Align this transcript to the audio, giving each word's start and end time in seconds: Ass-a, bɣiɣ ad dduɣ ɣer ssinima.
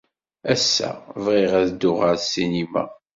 Ass-a, 0.53 0.89
bɣiɣ 1.23 1.51
ad 1.61 1.67
dduɣ 1.71 1.97
ɣer 2.05 2.15
ssinima. 2.23 2.83